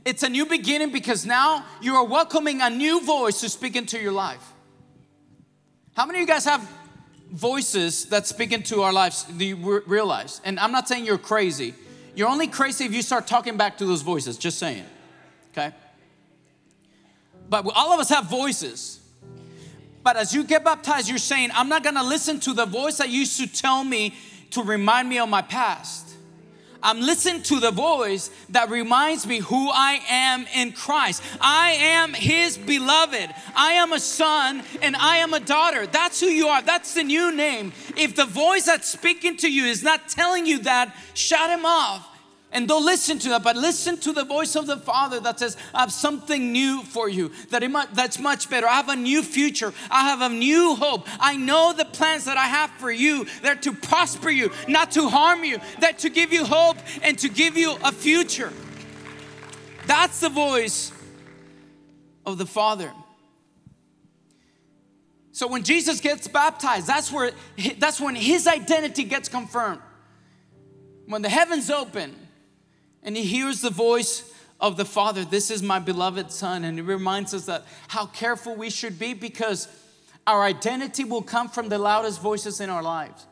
It's 0.05 0.23
a 0.23 0.29
new 0.29 0.45
beginning 0.45 0.91
because 0.91 1.25
now 1.25 1.65
you 1.81 1.95
are 1.95 2.05
welcoming 2.05 2.61
a 2.61 2.69
new 2.69 3.01
voice 3.05 3.41
to 3.41 3.49
speak 3.49 3.75
into 3.75 3.99
your 3.99 4.11
life. 4.11 4.53
How 5.95 6.05
many 6.05 6.19
of 6.19 6.21
you 6.21 6.27
guys 6.27 6.45
have 6.45 6.67
voices 7.31 8.05
that 8.05 8.27
speak 8.27 8.51
into 8.51 8.81
our 8.81 8.93
lives? 8.93 9.23
Do 9.23 9.45
you 9.45 9.81
realize? 9.85 10.41
And 10.45 10.59
I'm 10.59 10.71
not 10.71 10.87
saying 10.87 11.05
you're 11.05 11.17
crazy. 11.17 11.73
You're 12.15 12.29
only 12.29 12.47
crazy 12.47 12.85
if 12.85 12.93
you 12.93 13.01
start 13.01 13.27
talking 13.27 13.57
back 13.57 13.77
to 13.79 13.85
those 13.85 14.01
voices, 14.01 14.37
just 14.37 14.57
saying. 14.57 14.85
Okay? 15.51 15.73
But 17.51 17.69
all 17.75 17.91
of 17.91 17.99
us 17.99 18.09
have 18.09 18.25
voices. 18.27 19.01
But 20.03 20.15
as 20.15 20.33
you 20.33 20.45
get 20.45 20.63
baptized, 20.63 21.09
you're 21.09 21.17
saying, 21.17 21.51
I'm 21.53 21.67
not 21.67 21.83
gonna 21.83 22.01
listen 22.01 22.39
to 22.39 22.53
the 22.53 22.65
voice 22.65 22.97
that 22.97 23.09
used 23.09 23.37
to 23.41 23.45
tell 23.45 23.83
me 23.83 24.15
to 24.51 24.63
remind 24.63 25.09
me 25.09 25.19
of 25.19 25.27
my 25.27 25.41
past. 25.41 26.07
I'm 26.81 27.01
listening 27.01 27.43
to 27.43 27.59
the 27.59 27.69
voice 27.69 28.31
that 28.49 28.69
reminds 28.69 29.27
me 29.27 29.39
who 29.39 29.69
I 29.69 29.99
am 30.09 30.47
in 30.55 30.71
Christ. 30.71 31.21
I 31.39 31.73
am 31.73 32.13
His 32.13 32.57
beloved. 32.57 33.29
I 33.53 33.73
am 33.73 33.91
a 33.91 33.99
son 33.99 34.63
and 34.81 34.95
I 34.95 35.17
am 35.17 35.33
a 35.33 35.39
daughter. 35.41 35.85
That's 35.85 36.21
who 36.21 36.27
you 36.27 36.47
are. 36.47 36.61
That's 36.61 36.93
the 36.93 37.03
new 37.03 37.35
name. 37.35 37.73
If 37.97 38.15
the 38.15 38.25
voice 38.25 38.65
that's 38.65 38.89
speaking 38.89 39.35
to 39.37 39.51
you 39.51 39.65
is 39.65 39.83
not 39.83 40.07
telling 40.07 40.45
you 40.45 40.59
that, 40.59 40.95
shut 41.13 41.51
him 41.51 41.65
off 41.65 42.10
and 42.51 42.67
don't 42.67 42.85
listen 42.85 43.17
to 43.19 43.29
that, 43.29 43.43
but 43.43 43.55
listen 43.55 43.97
to 43.99 44.11
the 44.11 44.25
voice 44.25 44.55
of 44.55 44.67
the 44.67 44.77
Father 44.77 45.19
that 45.21 45.39
says, 45.39 45.55
I 45.73 45.81
have 45.81 45.91
something 45.91 46.51
new 46.51 46.83
for 46.83 47.07
you, 47.07 47.31
that 47.49 47.69
might, 47.71 47.93
that's 47.93 48.19
much 48.19 48.49
better. 48.49 48.67
I 48.67 48.75
have 48.75 48.89
a 48.89 48.95
new 48.95 49.23
future. 49.23 49.73
I 49.89 50.09
have 50.09 50.21
a 50.21 50.33
new 50.33 50.75
hope. 50.75 51.07
I 51.19 51.37
know 51.37 51.73
the 51.73 51.85
plans 51.85 52.25
that 52.25 52.37
I 52.37 52.47
have 52.47 52.69
for 52.71 52.91
you. 52.91 53.25
They're 53.41 53.55
to 53.55 53.73
prosper 53.73 54.29
you, 54.29 54.51
not 54.67 54.91
to 54.91 55.07
harm 55.07 55.43
you. 55.43 55.59
They're 55.79 55.93
to 55.93 56.09
give 56.09 56.33
you 56.33 56.43
hope 56.43 56.77
and 57.03 57.17
to 57.19 57.29
give 57.29 57.55
you 57.55 57.77
a 57.83 57.91
future. 57.91 58.51
That's 59.87 60.19
the 60.19 60.29
voice 60.29 60.91
of 62.25 62.37
the 62.37 62.45
Father. 62.45 62.91
So 65.31 65.47
when 65.47 65.63
Jesus 65.63 66.01
gets 66.01 66.27
baptized, 66.27 66.85
that's 66.85 67.11
where 67.11 67.31
that's 67.79 68.01
when 68.01 68.15
his 68.15 68.45
identity 68.47 69.05
gets 69.05 69.29
confirmed. 69.29 69.79
When 71.07 71.21
the 71.21 71.29
heavens 71.29 71.69
open, 71.69 72.15
and 73.03 73.17
he 73.17 73.23
hears 73.23 73.61
the 73.61 73.69
voice 73.69 74.31
of 74.59 74.77
the 74.77 74.85
Father, 74.85 75.25
This 75.25 75.49
is 75.49 75.63
my 75.63 75.79
beloved 75.79 76.31
Son. 76.31 76.63
And 76.63 76.77
he 76.77 76.81
reminds 76.81 77.33
us 77.33 77.47
that 77.47 77.65
how 77.87 78.05
careful 78.05 78.55
we 78.55 78.69
should 78.69 78.99
be 78.99 79.13
because 79.13 79.67
our 80.27 80.43
identity 80.43 81.03
will 81.03 81.23
come 81.23 81.49
from 81.49 81.67
the 81.67 81.79
loudest 81.79 82.21
voices 82.21 82.61
in 82.61 82.69
our 82.69 82.83
lives. 82.83 83.25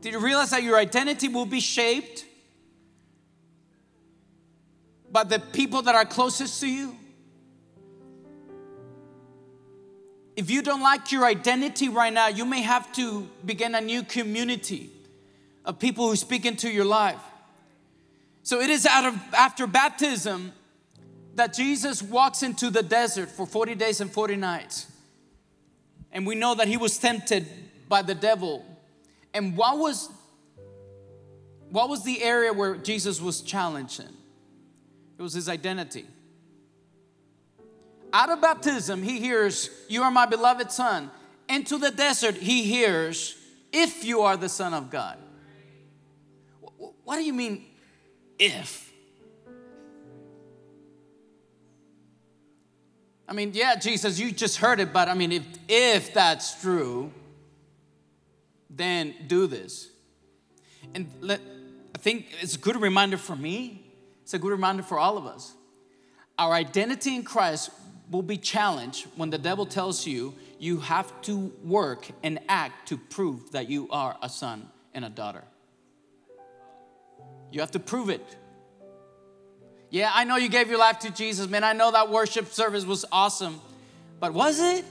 Did 0.00 0.12
you 0.12 0.18
realize 0.18 0.50
that 0.50 0.62
your 0.62 0.76
identity 0.76 1.28
will 1.28 1.46
be 1.46 1.60
shaped 1.60 2.26
by 5.10 5.24
the 5.24 5.38
people 5.38 5.82
that 5.82 5.94
are 5.94 6.04
closest 6.04 6.60
to 6.60 6.68
you? 6.68 6.96
If 10.34 10.50
you 10.50 10.60
don't 10.62 10.82
like 10.82 11.12
your 11.12 11.24
identity 11.24 11.88
right 11.88 12.12
now, 12.12 12.28
you 12.28 12.44
may 12.44 12.60
have 12.60 12.92
to 12.92 13.26
begin 13.44 13.74
a 13.74 13.80
new 13.80 14.02
community 14.02 14.90
of 15.64 15.78
people 15.78 16.08
who 16.08 16.16
speak 16.16 16.44
into 16.44 16.70
your 16.70 16.84
life. 16.84 17.20
So 18.46 18.60
it 18.60 18.70
is 18.70 18.86
out 18.86 19.04
of 19.04 19.18
after 19.34 19.66
baptism 19.66 20.52
that 21.34 21.52
Jesus 21.52 22.00
walks 22.00 22.44
into 22.44 22.70
the 22.70 22.80
desert 22.80 23.28
for 23.28 23.44
40 23.44 23.74
days 23.74 24.00
and 24.00 24.08
40 24.08 24.36
nights. 24.36 24.86
And 26.12 26.24
we 26.24 26.36
know 26.36 26.54
that 26.54 26.68
he 26.68 26.76
was 26.76 26.96
tempted 26.96 27.44
by 27.88 28.02
the 28.02 28.14
devil. 28.14 28.64
And 29.34 29.56
what 29.56 29.78
was 29.78 30.08
what 31.70 31.88
was 31.88 32.04
the 32.04 32.22
area 32.22 32.52
where 32.52 32.76
Jesus 32.76 33.20
was 33.20 33.40
challenged 33.40 33.98
in? 33.98 34.14
It 35.18 35.22
was 35.22 35.32
his 35.32 35.48
identity. 35.48 36.06
Out 38.12 38.30
of 38.30 38.40
baptism, 38.40 39.02
he 39.02 39.18
hears, 39.18 39.70
You 39.88 40.04
are 40.04 40.12
my 40.12 40.24
beloved 40.24 40.70
son. 40.70 41.10
Into 41.48 41.78
the 41.78 41.90
desert, 41.90 42.36
he 42.36 42.62
hears, 42.62 43.36
If 43.72 44.04
you 44.04 44.20
are 44.20 44.36
the 44.36 44.48
Son 44.48 44.72
of 44.72 44.88
God. 44.88 45.18
What 47.02 47.16
do 47.16 47.24
you 47.24 47.32
mean, 47.32 47.64
if. 48.38 48.92
I 53.28 53.32
mean, 53.32 53.50
yeah, 53.54 53.76
Jesus, 53.76 54.18
you 54.18 54.30
just 54.30 54.58
heard 54.58 54.78
it, 54.78 54.92
but 54.92 55.08
I 55.08 55.14
mean, 55.14 55.32
if, 55.32 55.44
if 55.68 56.14
that's 56.14 56.60
true, 56.60 57.12
then 58.70 59.14
do 59.26 59.46
this. 59.46 59.88
And 60.94 61.10
let, 61.20 61.40
I 61.94 61.98
think 61.98 62.26
it's 62.40 62.54
a 62.54 62.58
good 62.58 62.80
reminder 62.80 63.16
for 63.16 63.34
me, 63.34 63.84
it's 64.22 64.34
a 64.34 64.38
good 64.38 64.52
reminder 64.52 64.82
for 64.82 64.98
all 64.98 65.18
of 65.18 65.26
us. 65.26 65.54
Our 66.38 66.52
identity 66.52 67.16
in 67.16 67.24
Christ 67.24 67.70
will 68.10 68.22
be 68.22 68.36
challenged 68.36 69.06
when 69.16 69.30
the 69.30 69.38
devil 69.38 69.66
tells 69.66 70.06
you 70.06 70.34
you 70.58 70.80
have 70.80 71.20
to 71.22 71.52
work 71.64 72.08
and 72.22 72.38
act 72.48 72.88
to 72.88 72.96
prove 72.96 73.50
that 73.52 73.68
you 73.68 73.88
are 73.90 74.16
a 74.22 74.28
son 74.28 74.68
and 74.94 75.04
a 75.04 75.10
daughter. 75.10 75.42
You 77.50 77.60
have 77.60 77.72
to 77.72 77.80
prove 77.80 78.10
it. 78.10 78.36
Yeah, 79.90 80.10
I 80.12 80.24
know 80.24 80.36
you 80.36 80.48
gave 80.48 80.68
your 80.68 80.78
life 80.78 80.98
to 81.00 81.10
Jesus, 81.10 81.48
man. 81.48 81.64
I 81.64 81.72
know 81.72 81.92
that 81.92 82.10
worship 82.10 82.52
service 82.52 82.84
was 82.84 83.04
awesome. 83.12 83.60
But 84.18 84.34
was 84.34 84.60
it? 84.60 84.84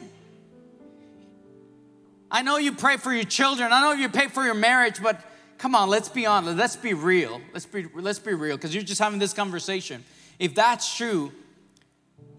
I 2.32 2.42
know 2.42 2.58
you 2.58 2.72
pray 2.72 2.98
for 2.98 3.14
your 3.14 3.24
children. 3.24 3.72
I 3.72 3.82
know 3.82 3.92
you 3.94 4.10
pay 4.10 4.28
for 4.28 4.44
your 4.44 4.56
marriage, 4.56 5.02
but 5.02 5.22
come 5.58 5.76
on, 5.76 5.90
let's 5.90 6.10
be 6.10 6.26
honest. 6.26 6.58
Let's 6.58 6.76
be 6.76 6.94
real. 6.94 7.42
Let's 7.54 7.66
be 7.66 7.88
let's 7.94 8.20
be 8.20 8.34
real 8.34 8.58
because 8.58 8.74
you're 8.74 8.84
just 8.84 9.02
having 9.02 9.20
this 9.20 9.34
conversation. 9.34 10.04
If 10.40 10.56
that's 10.56 10.96
true, 10.96 11.32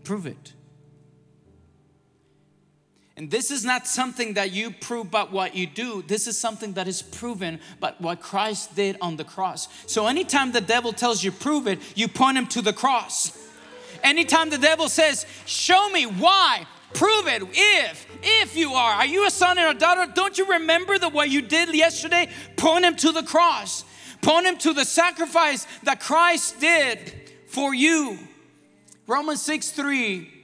prove 0.05 0.27
it. 0.27 0.53
And 3.17 3.31
this 3.31 3.51
is 3.51 3.65
not 3.65 3.87
something 3.87 4.35
that 4.35 4.53
you 4.53 4.71
prove 4.71 5.11
by 5.11 5.23
what 5.23 5.55
you 5.55 5.67
do. 5.67 6.03
This 6.03 6.27
is 6.27 6.39
something 6.39 6.75
that 6.75 6.87
is 6.87 7.01
proven 7.01 7.61
by 7.81 7.95
what 7.99 8.21
Christ 8.21 8.77
did 8.77 8.99
on 9.01 9.17
the 9.17 9.25
cross. 9.25 9.69
So 9.87 10.07
anytime 10.07 10.53
the 10.53 10.61
devil 10.61 10.93
tells 10.93 11.25
you 11.25 11.33
prove 11.33 11.67
it, 11.67 11.79
you 11.97 12.09
point 12.09 12.37
him 12.37 12.47
to 12.49 12.61
the 12.61 12.75
cross. 12.75 13.33
Anytime 14.03 14.51
the 14.51 14.59
devil 14.59 14.91
says, 14.91 15.25
"Show 15.47 15.89
me 15.89 16.05
why," 16.05 16.67
prove 16.93 17.27
it. 17.27 17.43
If 17.55 18.07
if 18.23 18.55
you 18.55 18.75
are, 18.75 18.93
are 18.93 19.07
you 19.07 19.27
a 19.27 19.31
son 19.31 19.57
and 19.57 19.75
a 19.75 19.81
daughter? 19.81 20.13
Don't 20.15 20.37
you 20.37 20.45
remember 20.53 20.99
the 20.99 21.09
what 21.09 21.31
you 21.31 21.41
did 21.41 21.75
yesterday? 21.75 22.29
Point 22.57 22.85
him 22.85 22.97
to 22.97 23.13
the 23.13 23.23
cross. 23.23 23.85
Point 24.21 24.47
him 24.47 24.59
to 24.59 24.75
the 24.75 24.85
sacrifice 24.85 25.67
that 25.85 26.01
Christ 26.01 26.61
did 26.61 27.15
for 27.47 27.75
you. 27.75 28.19
Romans 29.07 29.41
6 29.41 29.71
3 29.71 30.36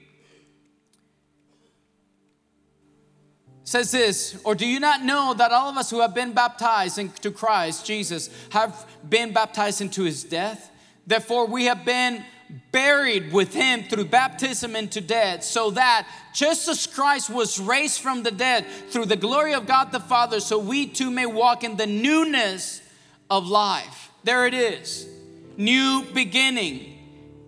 says 3.73 3.91
this, 3.91 4.39
or 4.45 4.55
do 4.55 4.67
you 4.67 4.79
not 4.79 5.03
know 5.03 5.33
that 5.33 5.51
all 5.51 5.71
of 5.71 5.79
us 5.79 5.89
who 5.89 6.01
have 6.01 6.15
been 6.15 6.33
baptized 6.33 6.99
into 6.99 7.31
Christ 7.31 7.87
Jesus 7.87 8.29
have 8.51 8.87
been 9.09 9.33
baptized 9.33 9.81
into 9.81 10.03
his 10.03 10.25
death? 10.25 10.71
Therefore, 11.07 11.47
we 11.47 11.65
have 11.65 11.83
been 11.83 12.23
buried 12.71 13.33
with 13.33 13.55
him 13.55 13.85
through 13.85 14.05
baptism 14.05 14.77
into 14.77 15.01
death, 15.01 15.43
so 15.43 15.71
that 15.71 16.07
just 16.35 16.69
as 16.69 16.87
Christ 16.87 17.31
was 17.31 17.59
raised 17.59 18.03
from 18.03 18.23
the 18.23 18.31
dead 18.31 18.67
through 18.91 19.07
the 19.07 19.17
glory 19.17 19.55
of 19.55 19.67
God 19.67 19.91
the 19.91 20.01
Father, 20.01 20.39
so 20.39 20.59
we 20.59 20.87
too 20.87 21.11
may 21.11 21.25
walk 21.25 21.65
in 21.65 21.79
the 21.79 21.87
newness 21.87 22.83
of 23.31 23.49
life. 23.49 24.11
There 24.23 24.47
it 24.47 24.53
is. 24.53 25.09
New 25.57 26.05
beginning, 26.13 26.99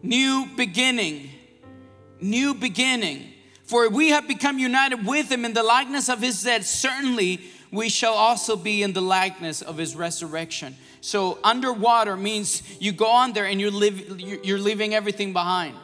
new 0.03 0.47
beginning, 0.57 1.29
new 2.19 2.55
beginning. 2.55 3.34
For 3.65 3.89
we 3.89 4.11
have 4.11 4.29
become 4.29 4.59
united 4.59 5.07
with 5.07 5.31
him 5.31 5.45
in 5.45 5.55
the 5.55 5.63
likeness 5.63 6.09
of 6.09 6.21
his 6.21 6.43
death, 6.43 6.67
certainly 6.67 7.41
we 7.73 7.89
shall 7.89 8.15
also 8.15 8.57
be 8.57 8.83
in 8.83 8.93
the 8.93 9.01
likeness 9.01 9.63
of 9.63 9.79
his 9.79 9.97
resurrection. 9.97 10.77
So 11.01 11.39
underwater 11.43 12.17
means 12.17 12.63
you 12.81 12.93
go 12.93 13.07
on 13.07 13.33
there 13.33 13.47
and 13.47 13.61
you 13.61 13.71
live, 13.71 14.21
you're 14.21 14.59
leaving 14.59 14.95
everything 14.95 15.33
behind. 15.33 15.75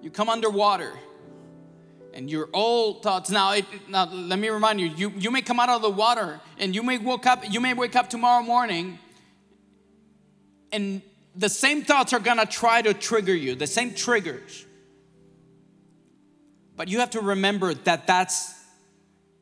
You 0.00 0.10
come 0.10 0.28
underwater 0.28 0.92
and 2.14 2.30
your 2.30 2.48
old 2.52 3.02
thoughts 3.02 3.30
now, 3.30 3.52
it, 3.52 3.64
now 3.88 4.08
let 4.12 4.38
me 4.38 4.48
remind 4.48 4.80
you, 4.80 4.88
you 4.88 5.12
you 5.16 5.30
may 5.30 5.42
come 5.42 5.58
out 5.58 5.68
of 5.68 5.80
the 5.80 5.90
water 5.90 6.40
and 6.58 6.74
you 6.74 6.82
may 6.82 6.98
wake 6.98 7.26
up 7.26 7.44
you 7.50 7.60
may 7.60 7.72
wake 7.72 7.96
up 7.96 8.10
tomorrow 8.10 8.42
morning 8.42 8.98
and 10.72 11.02
the 11.34 11.48
same 11.48 11.82
thoughts 11.82 12.12
are 12.12 12.20
gonna 12.20 12.46
try 12.46 12.82
to 12.82 12.92
trigger 12.92 13.34
you, 13.34 13.54
the 13.54 13.66
same 13.66 13.94
triggers. 13.94 14.66
But 16.76 16.88
you 16.88 17.00
have 17.00 17.10
to 17.10 17.20
remember 17.20 17.74
that 17.74 18.06
that's, 18.06 18.54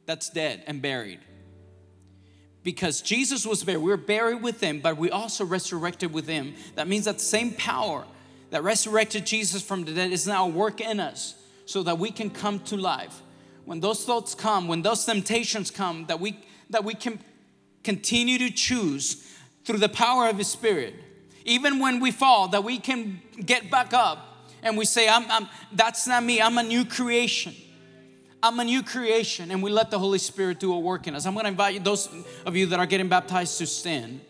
that's 0.07 0.31
dead 0.31 0.65
and 0.67 0.83
buried. 0.83 1.21
Because 2.63 3.01
Jesus 3.01 3.47
was 3.47 3.65
buried, 3.65 3.83
we 3.83 3.91
were 3.91 3.97
buried 3.97 4.43
with 4.43 4.61
him, 4.61 4.81
but 4.81 4.97
we 4.97 5.11
also 5.11 5.45
resurrected 5.45 6.13
with 6.13 6.29
him. 6.29 6.55
That 6.75 6.89
means 6.89 7.07
that 7.07 7.21
same 7.21 7.53
power 7.53 8.05
that 8.51 8.63
resurrected 8.63 9.25
Jesus 9.25 9.63
from 9.63 9.85
the 9.85 9.93
dead 9.93 10.11
is 10.11 10.27
now 10.27 10.47
work 10.47 10.81
in 10.81 11.01
us 11.01 11.35
so 11.65 11.83
that 11.85 11.99
we 11.99 12.11
can 12.11 12.31
come 12.31 12.59
to 12.61 12.77
life. 12.77 13.23
When 13.65 13.81
those 13.81 14.05
thoughts 14.05 14.35
come, 14.35 14.69
when 14.69 14.83
those 14.83 15.05
temptations 15.05 15.71
come, 15.71 16.07
that 16.07 16.21
we 16.21 16.39
that 16.71 16.85
we 16.85 16.95
can 16.95 17.19
continue 17.83 18.39
to 18.39 18.51
choose 18.51 19.27
through 19.65 19.79
the 19.79 19.89
power 19.89 20.29
of 20.29 20.39
his 20.39 20.49
spirit 20.49 20.95
even 21.45 21.79
when 21.79 22.01
we 22.01 22.11
fall, 22.11 22.49
that 22.49 22.65
we 22.65 22.79
can 22.79 23.21
get 23.45 23.71
back 23.71 23.93
up 23.93 24.49
and 24.63 24.77
we 24.77 24.85
say, 24.85 25.09
I'm, 25.09 25.31
I'm, 25.31 25.49
That's 25.73 26.07
not 26.07 26.23
me, 26.23 26.41
I'm 26.41 26.59
a 26.59 26.63
new 26.63 26.85
creation. 26.85 27.55
I'm 28.43 28.59
a 28.59 28.65
new 28.65 28.83
creation, 28.83 29.51
and 29.51 29.63
we 29.63 29.71
let 29.71 29.91
the 29.91 29.99
Holy 29.99 30.19
Spirit 30.19 30.61
do 30.61 30.73
a 30.73 30.79
work 30.79 31.07
in 31.07 31.15
us. 31.15 31.27
I'm 31.27 31.35
gonna 31.35 31.49
invite 31.49 31.75
you, 31.75 31.81
those 31.81 32.09
of 32.47 32.57
you 32.57 32.67
that 32.67 32.79
are 32.79 32.87
getting 32.87 33.09
baptized, 33.09 33.59
to 33.59 33.67
stand. 33.67 34.23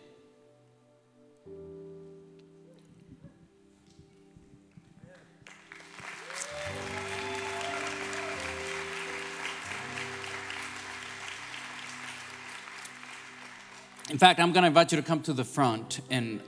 In 14.11 14.19
fact, 14.19 14.40
I'm 14.40 14.50
going 14.50 14.62
to 14.62 14.67
invite 14.67 14.90
you 14.90 14.97
to 14.97 15.05
come 15.05 15.23
to 15.23 15.33
the 15.33 15.45
front 15.45 16.00
and 16.11 16.40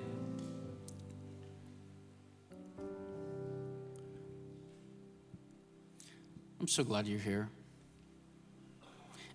I'm 6.63 6.69
so 6.69 6.85
glad 6.85 7.09
you're 7.09 7.19
here. 7.19 7.49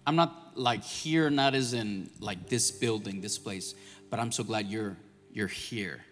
I'm 0.05 0.15
not 0.15 0.53
like 0.57 0.81
here, 0.81 1.29
not 1.29 1.55
as 1.55 1.73
in 1.73 2.09
like 2.21 2.47
this 2.47 2.71
building, 2.71 3.19
this 3.19 3.37
place, 3.37 3.75
but 4.09 4.17
I'm 4.17 4.31
so 4.31 4.45
glad 4.45 4.67
you're 4.67 4.95
you're 5.33 5.47
here. 5.47 6.05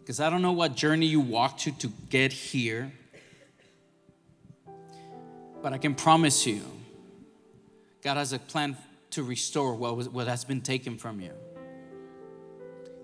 Because 0.00 0.18
I 0.18 0.28
don't 0.28 0.42
know 0.42 0.50
what 0.50 0.74
journey 0.74 1.06
you 1.06 1.20
walked 1.20 1.60
to 1.60 1.70
to 1.78 1.92
get 2.10 2.32
here, 2.32 2.90
but 5.62 5.72
I 5.72 5.78
can 5.78 5.94
promise 5.94 6.44
you, 6.48 6.62
God 8.02 8.16
has 8.16 8.32
a 8.32 8.40
plan 8.40 8.76
to 9.10 9.22
restore 9.22 9.76
what, 9.76 9.96
was, 9.96 10.08
what 10.08 10.26
has 10.26 10.44
been 10.44 10.62
taken 10.62 10.98
from 10.98 11.20
you. 11.20 11.32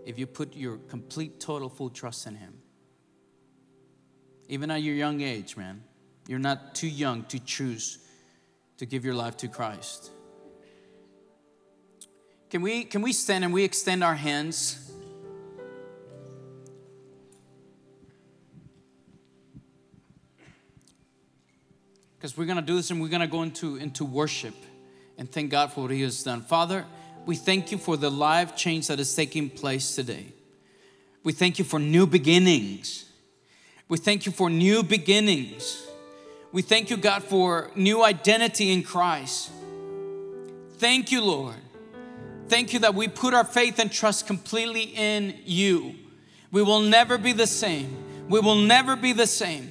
If 0.05 0.19
you 0.19 0.27
put 0.27 0.57
your 0.57 0.79
complete, 0.89 1.39
total, 1.39 1.69
full 1.69 1.91
trust 1.91 2.27
in 2.27 2.35
Him 2.35 2.62
even 4.53 4.71
at 4.71 4.83
your 4.83 4.95
young 4.95 5.23
age, 5.23 5.57
man. 5.57 5.83
You're 6.29 6.39
not 6.39 6.75
too 6.75 6.87
young 6.87 7.25
to 7.25 7.39
choose 7.39 8.01
to 8.77 8.85
give 8.85 9.03
your 9.03 9.15
life 9.15 9.35
to 9.39 9.49
Christ. 9.49 10.11
Can 12.51 12.61
we, 12.61 12.85
can 12.85 13.01
we 13.01 13.15
stand 13.15 13.45
and 13.45 13.55
we 13.55 13.65
extend 13.65 14.05
our 14.05 14.15
hands? 14.15 14.93
Because 22.19 22.37
we're 22.37 22.45
going 22.45 22.57
to 22.57 22.63
do 22.63 22.77
this 22.77 22.91
and 22.91 23.01
we're 23.01 23.09
going 23.09 23.23
to 23.23 23.27
go 23.27 23.45
into, 23.45 23.77
into 23.77 24.05
worship 24.05 24.55
and 25.17 25.33
thank 25.33 25.51
God 25.51 25.73
for 25.73 25.81
what 25.81 25.93
He 25.93 26.03
has 26.03 26.23
done. 26.23 26.43
Father, 26.43 26.85
we 27.25 27.37
thank 27.37 27.73
you 27.73 27.79
for 27.79 27.97
the 27.97 28.11
life 28.11 28.55
change 28.55 28.89
that 28.89 29.01
is 29.01 29.15
taking 29.15 29.49
place 29.49 29.97
today. 29.97 30.27
We 31.25 31.33
thank 31.33 31.59
you 31.59 31.65
for 31.65 31.79
new 31.79 32.07
beginnings. 32.07 33.07
We 33.93 33.99
thank 33.99 34.25
you 34.25 34.33
for 34.33 34.49
new 34.49 34.83
beginnings. 34.83 35.87
We 36.51 36.63
thank 36.63 36.89
you, 36.89 36.97
God, 36.97 37.25
for 37.25 37.71
new 37.75 38.03
identity 38.03 38.73
in 38.73 38.85
Christ. 38.85 39.51
Thank 40.79 41.13
you, 41.13 41.23
Lord. 41.23 41.57
Thank 42.49 42.73
you 42.73 42.79
that 42.79 42.95
we 42.95 43.07
put 43.07 43.35
our 43.35 43.45
faith 43.45 43.79
and 43.79 43.93
trust 43.93 44.27
completely 44.27 44.85
in 44.85 45.39
you. 45.45 45.95
We 46.51 46.63
will 46.63 46.81
never 46.81 47.19
be 47.19 47.35
the 47.35 47.47
same. 47.47 47.95
We 48.31 48.41
will 48.41 48.55
never 48.55 48.97
be 48.97 49.13
the 49.13 49.27
same. 49.27 49.71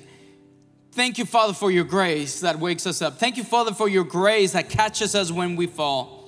Thank 0.91 1.17
you, 1.17 1.25
Father, 1.25 1.53
for 1.53 1.71
your 1.71 1.85
grace 1.85 2.41
that 2.41 2.59
wakes 2.59 2.85
us 2.85 3.01
up. 3.01 3.17
Thank 3.17 3.37
you, 3.37 3.43
Father, 3.43 3.73
for 3.73 3.89
your 3.89 4.03
grace 4.03 4.51
that 4.51 4.69
catches 4.69 5.15
us 5.15 5.31
when 5.31 5.55
we 5.55 5.65
fall. 5.65 6.20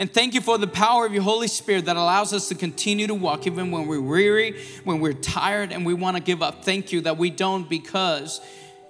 And 0.00 0.10
thank 0.10 0.32
you 0.32 0.40
for 0.40 0.56
the 0.56 0.66
power 0.66 1.04
of 1.04 1.12
your 1.12 1.22
Holy 1.22 1.46
Spirit 1.46 1.84
that 1.84 1.96
allows 1.98 2.32
us 2.32 2.48
to 2.48 2.54
continue 2.54 3.06
to 3.06 3.14
walk 3.14 3.46
even 3.46 3.70
when 3.70 3.86
we're 3.86 4.00
weary, 4.00 4.58
when 4.82 4.98
we're 4.98 5.12
tired, 5.12 5.72
and 5.72 5.84
we 5.84 5.92
want 5.92 6.16
to 6.16 6.22
give 6.22 6.42
up. 6.42 6.64
Thank 6.64 6.90
you 6.90 7.02
that 7.02 7.18
we 7.18 7.28
don't 7.28 7.68
because 7.68 8.40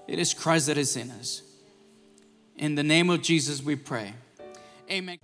it 0.06 0.20
is 0.20 0.32
Christ 0.32 0.68
that 0.68 0.78
is 0.78 0.96
in 0.96 1.10
us. 1.10 1.42
In 2.56 2.76
the 2.76 2.84
name 2.84 3.10
of 3.10 3.22
Jesus, 3.22 3.60
we 3.60 3.74
pray. 3.74 4.14
Amen. 4.88 5.18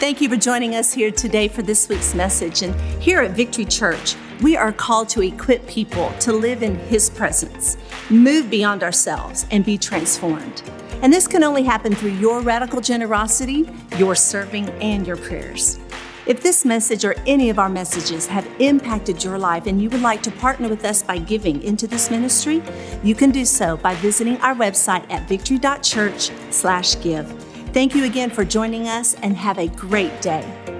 Thank 0.00 0.20
you 0.22 0.30
for 0.30 0.36
joining 0.36 0.74
us 0.76 0.94
here 0.94 1.10
today 1.10 1.46
for 1.46 1.60
this 1.60 1.90
week's 1.90 2.14
message. 2.14 2.62
And 2.62 2.74
here 3.02 3.20
at 3.20 3.32
Victory 3.32 3.66
Church, 3.66 4.16
we 4.40 4.56
are 4.56 4.72
called 4.72 5.10
to 5.10 5.20
equip 5.20 5.66
people 5.66 6.10
to 6.20 6.32
live 6.32 6.62
in 6.62 6.76
His 6.76 7.10
presence, 7.10 7.76
move 8.08 8.48
beyond 8.48 8.82
ourselves, 8.82 9.44
and 9.50 9.62
be 9.62 9.76
transformed. 9.76 10.62
And 11.02 11.12
this 11.12 11.28
can 11.28 11.44
only 11.44 11.64
happen 11.64 11.94
through 11.94 12.12
your 12.12 12.40
radical 12.40 12.80
generosity, 12.80 13.68
your 13.98 14.14
serving, 14.14 14.70
and 14.80 15.06
your 15.06 15.18
prayers. 15.18 15.78
If 16.24 16.42
this 16.42 16.64
message 16.64 17.04
or 17.04 17.14
any 17.26 17.50
of 17.50 17.58
our 17.58 17.68
messages 17.68 18.26
have 18.28 18.48
impacted 18.58 19.22
your 19.22 19.36
life 19.36 19.66
and 19.66 19.82
you 19.82 19.90
would 19.90 20.00
like 20.00 20.22
to 20.22 20.30
partner 20.30 20.70
with 20.70 20.86
us 20.86 21.02
by 21.02 21.18
giving 21.18 21.62
into 21.62 21.86
this 21.86 22.10
ministry, 22.10 22.62
you 23.02 23.14
can 23.14 23.30
do 23.30 23.44
so 23.44 23.76
by 23.76 23.94
visiting 23.96 24.38
our 24.38 24.54
website 24.54 25.04
at 25.12 25.28
victory.church/give. 25.28 27.39
Thank 27.72 27.94
you 27.94 28.04
again 28.04 28.30
for 28.30 28.44
joining 28.44 28.88
us 28.88 29.14
and 29.14 29.36
have 29.36 29.58
a 29.58 29.68
great 29.68 30.20
day. 30.20 30.79